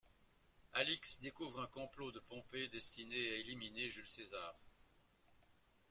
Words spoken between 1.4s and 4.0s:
un complot de Pompée destiné à éliminer